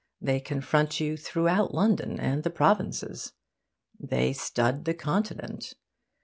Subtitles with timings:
[0.19, 3.33] They confront you throughout London and the provinces.
[3.99, 5.75] They stud the Continent.